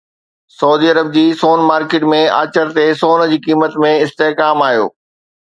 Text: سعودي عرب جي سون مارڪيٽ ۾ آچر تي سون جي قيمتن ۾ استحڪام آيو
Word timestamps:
سعودي 0.59 0.87
عرب 0.93 1.11
جي 1.17 1.25
سون 1.41 1.61
مارڪيٽ 1.67 2.07
۾ 2.13 2.21
آچر 2.39 2.73
تي 2.79 2.87
سون 3.03 3.25
جي 3.35 3.39
قيمتن 3.47 3.85
۾ 3.87 3.95
استحڪام 4.07 4.69
آيو 4.73 4.93